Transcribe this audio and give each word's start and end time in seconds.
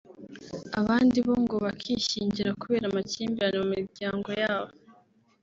abandi 0.79 1.17
bo 1.25 1.33
ngo 1.43 1.55
bakishyingira 1.65 2.57
kubera 2.61 2.83
amakimbirane 2.87 3.57
mu 3.61 3.67
miryango 3.75 4.29
yabo 4.41 4.73